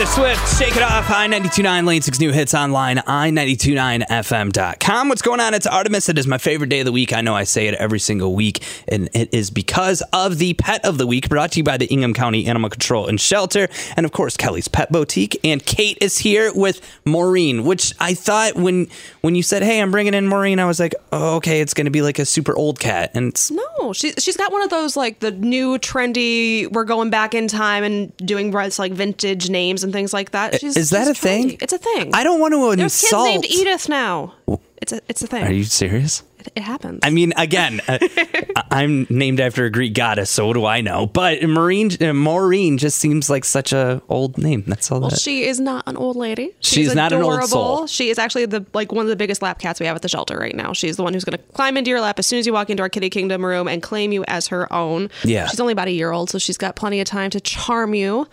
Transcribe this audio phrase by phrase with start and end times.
[0.00, 5.10] Taylor Swift, Shake It Off, I-929, Lansing's New Hits Online, I929FM.com.
[5.10, 5.52] What's going on?
[5.52, 6.08] It's Artemis.
[6.08, 7.12] It is my favorite day of the week.
[7.12, 10.82] I know I say it every single week, and it is because of the Pet
[10.86, 14.06] of the Week, brought to you by the Ingham County Animal Control and Shelter, and
[14.06, 15.38] of course, Kelly's Pet Boutique.
[15.44, 18.88] And Kate is here with Maureen, which I thought when
[19.20, 21.84] when you said, hey, I'm bringing in Maureen, I was like, oh, okay, it's going
[21.84, 23.10] to be like a super old cat.
[23.12, 26.70] And it's, No, Oh, she, she's got one of those like the new trendy.
[26.70, 30.60] We're going back in time and doing like vintage names and things like that.
[30.60, 31.56] She's, is that a thing?
[31.62, 32.10] It's a thing.
[32.14, 33.26] I don't want to There's insult.
[33.28, 34.34] kids named Edith now.
[34.82, 35.44] It's a it's a thing.
[35.44, 36.22] Are you serious?
[36.54, 37.00] It, happens.
[37.02, 37.98] I mean, again, uh,
[38.70, 41.06] I'm named after a Greek goddess, so what do I know?
[41.06, 44.64] But Maureen, uh, Maureen just seems like such a old name.
[44.66, 45.20] That's all well, that.
[45.20, 46.54] she is not an old lady.
[46.60, 47.62] She's not an old soul.
[47.62, 47.86] adorable.
[47.86, 50.08] She is actually the like one of the biggest lap cats we have at the
[50.08, 50.72] shelter right now.
[50.72, 52.70] She's the one who's going to climb into your lap as soon as you walk
[52.70, 55.10] into our Kitty Kingdom room and claim you as her own.
[55.24, 55.46] Yeah.
[55.46, 58.26] she's only about a year old, so she's got plenty of time to charm you.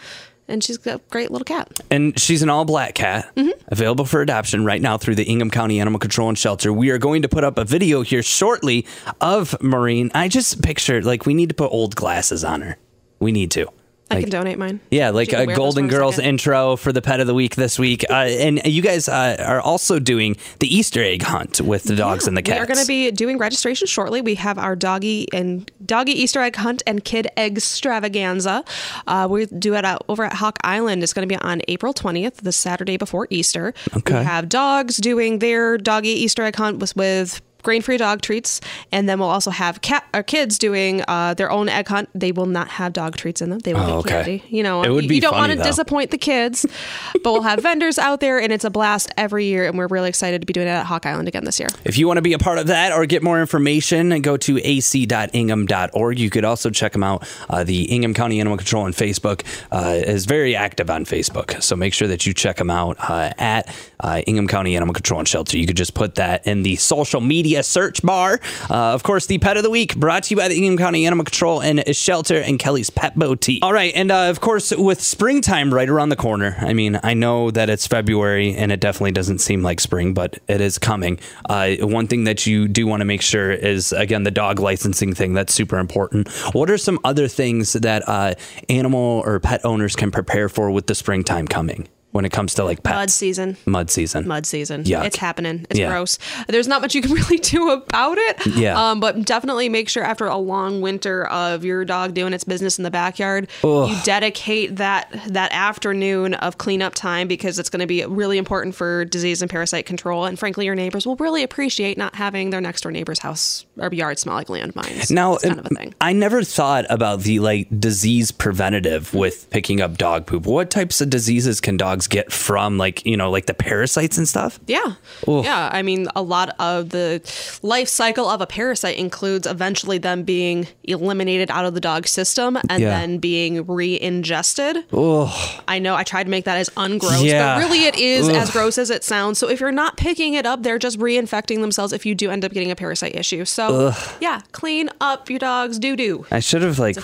[0.49, 1.79] And she's got a great little cat.
[1.91, 3.49] and she's an all black cat, Mm-hmm.
[3.67, 6.71] available for adoption right now through the Ingham County Animal Control and Shelter.
[6.71, 8.85] We are going to put up a video here shortly
[9.19, 10.09] of Maureen.
[10.15, 12.77] I just picture like we need to put old glasses on her.
[13.19, 13.67] We need to.
[14.09, 14.79] I Like- can donate mine.
[14.89, 18.05] Yeah, like a Golden Girls intro for the pet of the week this week.
[18.09, 22.25] Uh, and you guys uh, are also doing the Easter egg hunt with the dogs
[22.27, 22.57] and the cats.
[22.57, 24.21] We are going to be doing registration shortly.
[24.21, 28.63] We have our doggy and doggy Easter egg hunt and kid egg extravaganza.
[29.07, 31.03] Uh, we do it out over at Hawk Island.
[31.03, 33.73] It's going to be on April 20th, the Saturday before Easter.
[33.95, 34.19] Okay.
[34.19, 38.61] We have dogs doing their doggy Easter egg hunt with, with grain-free dog treats,
[38.93, 42.07] and then we'll also have cat our kids doing uh, their own egg hunt.
[42.15, 43.59] They will not have dog treats in them.
[43.59, 44.09] They will Oh, be okay.
[44.09, 44.43] candy.
[44.47, 46.65] You know, It would you, be you don't want to disappoint the kids,
[47.23, 49.65] but we'll have vendors out there, and it's a blast every year.
[49.67, 51.67] And we're really excited to be doing it at Hawk Island again this year.
[51.83, 54.59] If you want to be a part of that or get more information, go to
[54.63, 56.19] ac.ingham.org.
[56.19, 57.27] You could also check them out.
[57.49, 61.61] Uh, the Ingham County Animal Control on Facebook uh, is very active on Facebook.
[61.61, 65.19] So make sure that you check them out uh, at uh, Ingham County Animal Control
[65.19, 65.57] and Shelter.
[65.57, 68.39] You could just put that in the social media search bar.
[68.69, 71.05] Uh, of course, the pet of the week brought to you by the Ingham County
[71.05, 73.63] Animal Control and Shelter and Kelly's Pet Boutique.
[73.63, 73.93] All right.
[73.95, 77.69] And uh, of course, with springtime right around the corner, I mean, I know that
[77.69, 81.19] it's February and it definitely doesn't seem like spring, but it is coming.
[81.49, 85.13] Uh, one thing that you do want to make sure is, again, the dog licensing
[85.13, 85.33] thing.
[85.33, 86.27] That's super important.
[86.53, 88.35] What are some other things that uh,
[88.69, 92.63] animal or pet owners can prepare for with the springtime coming when it comes to
[92.63, 92.95] like pets?
[92.95, 93.57] Mud season.
[93.65, 94.27] Mud season.
[94.27, 94.83] Mud season.
[94.85, 95.65] Yeah, It's happening.
[95.69, 95.89] It's Yeah.
[95.89, 96.17] gross.
[96.47, 98.45] There's not much you can really do about it.
[98.55, 98.91] Yeah.
[98.91, 102.77] Um, but definitely make sure after a long winter of your dog doing its business
[102.77, 107.87] in the backyard, you dedicate that that afternoon of cleanup time because it's going to
[107.87, 110.25] be really important for disease and parasite control.
[110.25, 113.93] And frankly, your neighbors will really appreciate not having their next door neighbor's house or
[113.93, 115.11] yard smell like landmines.
[115.11, 115.93] Now, it's kind of a thing.
[116.01, 120.45] I never thought about the like disease preventative with picking up dog poop.
[120.45, 124.27] What types of diseases can dogs get from like, you know, like the parasites and
[124.27, 124.59] stuff?
[124.67, 124.93] Yeah.
[125.27, 125.69] Yeah.
[125.71, 127.21] I mean, a lot of the
[127.63, 132.57] life cycle of a parasite includes eventually them being eliminated out of the dog system
[132.69, 132.89] and Yeah.
[132.89, 134.85] then being re ingested.
[134.93, 137.55] Oh, I know I tried to make that as ungross, Yeah.
[137.55, 139.37] but really it is as gross as it sounds.
[139.39, 142.45] So if you're not picking it up, they're just reinfecting themselves if you do end
[142.45, 143.45] up getting a parasite issue.
[143.45, 146.25] So yeah, clean up your dog's doo doo.
[146.31, 146.97] I should have like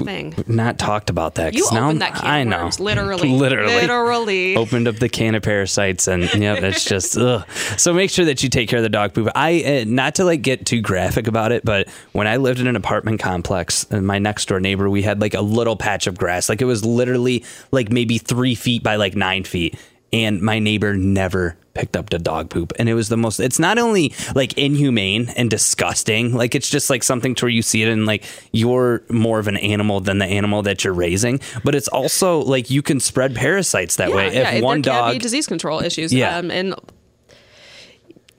[0.48, 1.54] not talked about that.
[1.56, 2.64] You now opened that can I know.
[2.64, 3.30] worms, literally.
[3.44, 4.56] literally, Literally.
[4.84, 7.48] Opened up the can of parasites, and yeah, it's just ugh.
[7.78, 9.30] So make sure that you take care of the dog poop.
[9.36, 12.68] I uh, not to like get too graphic about it, but when I lived in
[12.68, 16.18] an apartment complex, and my next door neighbor, we had like a little patch of
[16.18, 19.78] grass, like it was literally like maybe three feet by like nine feet,
[20.14, 23.58] and my neighbor never picked up the dog poop and it was the most it's
[23.58, 27.82] not only like inhumane and disgusting like it's just like something to where you see
[27.82, 31.74] it and like you're more of an animal than the animal that you're raising but
[31.74, 35.80] it's also like you can spread parasites that way yeah, if one dog disease control
[35.80, 36.14] issues.
[36.14, 36.38] Yeah.
[36.38, 36.76] Um, and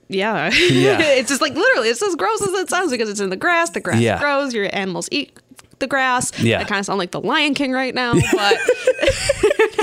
[0.09, 1.01] yeah, Yeah.
[1.01, 3.71] it's just like literally, it's as gross as it sounds because it's in the grass.
[3.71, 4.21] The grass Yeah.
[4.21, 4.55] grows.
[4.55, 5.33] Your animals eat
[5.81, 6.31] the grass.
[6.41, 6.61] Yeah.
[6.61, 8.56] I kind of sound like the Lion King right now, but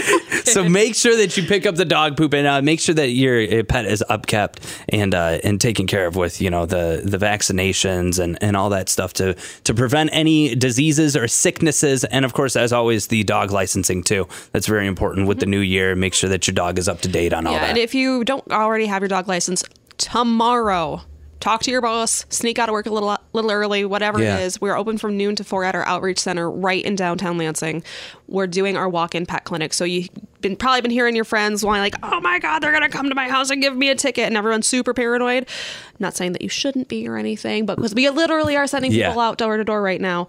[0.43, 3.09] so make sure that you pick up the dog poop and uh, make sure that
[3.09, 4.57] your pet is upkept
[4.89, 8.69] and uh, and taken care of with you know the the vaccinations and, and all
[8.69, 13.23] that stuff to to prevent any diseases or sicknesses and of course as always the
[13.23, 16.77] dog licensing too that's very important with the new year make sure that your dog
[16.77, 17.59] is up to date on all yeah.
[17.59, 19.63] that And if you don't already have your dog license,
[19.97, 21.01] tomorrow.
[21.41, 22.25] Talk to your boss.
[22.29, 23.83] Sneak out of work a little little early.
[23.83, 24.37] Whatever Yeah.
[24.37, 27.37] it is, we're open from noon to four at our outreach center right in downtown
[27.37, 27.83] Lansing.
[28.27, 29.73] We're doing our walk-in pet clinic.
[29.73, 30.07] So you've
[30.39, 33.15] been probably been hearing your friends wanting like, oh my god, they're gonna come to
[33.15, 35.43] my house and give me a ticket, and everyone's super paranoid.
[35.43, 38.91] I'm Not saying that you shouldn't be or anything, but because we literally are sending
[38.91, 39.09] Yeah.
[39.09, 40.27] people out door to door right now.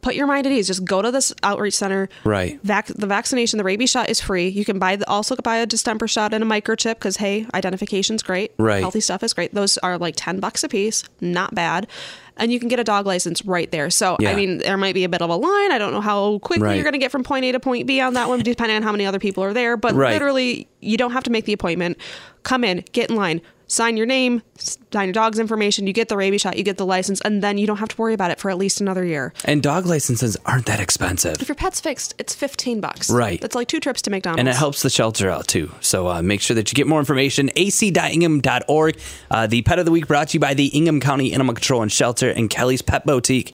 [0.00, 0.66] Put your mind at ease.
[0.68, 2.08] Just go to this outreach center.
[2.24, 2.60] Right.
[2.62, 4.48] Vac- the vaccination, the rabies shot is free.
[4.48, 8.22] You can buy the, also buy a distemper shot and a microchip because hey, identification's
[8.22, 8.52] great.
[8.58, 8.80] Right.
[8.80, 9.54] Healthy stuff is great.
[9.54, 11.04] Those are like ten bucks a piece.
[11.20, 11.88] Not bad.
[12.36, 13.90] And you can get a dog license right there.
[13.90, 14.30] So Yeah.
[14.30, 15.70] I mean, there might be a bit of a line.
[15.72, 16.74] I don't know how quickly Right.
[16.74, 18.82] you're going to get from point A to point B on that one, depending on
[18.82, 19.76] how many other people are there.
[19.76, 20.12] But Right.
[20.12, 21.98] literally, you don't have to make the appointment.
[22.42, 25.86] Come in, get in line, sign your name, sign your dog's information.
[25.86, 27.96] You get the rabies shot, you get the license, and then you don't have to
[27.96, 29.32] worry about it for at least another year.
[29.44, 31.40] And dog licenses aren't that expensive.
[31.40, 33.10] If your pet's fixed, it's 15 bucks.
[33.10, 33.40] Right.
[33.40, 34.40] That's like two trips to McDonald's.
[34.40, 35.72] And it helps the shelter out too.
[35.80, 37.50] So uh, make sure that you get more information.
[37.56, 38.98] ac.ingham.org.
[39.30, 41.82] Uh, the Pet of the Week brought to you by the Ingham County Animal Control
[41.82, 43.50] and Shelter and Kelly's Pet Boutique.